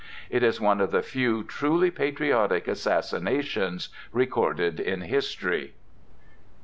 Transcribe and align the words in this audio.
It 0.31 0.41
is 0.41 0.59
one 0.59 0.81
of 0.81 0.89
the 0.89 1.03
few 1.03 1.43
truly 1.43 1.91
patriotic 1.91 2.67
assassinations 2.67 3.89
recorded 4.11 4.79
in 4.79 5.01
history. 5.01 5.73